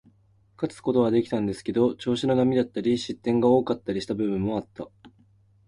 [0.57, 4.87] 勝つことはできたんですけど、調子の波だったり、失点が多かったりした部分もあった。